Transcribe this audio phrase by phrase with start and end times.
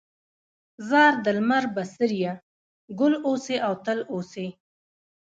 [0.89, 2.33] ځار د لمر بڅريه،
[2.99, 4.47] ګل اوسې او تل اوسې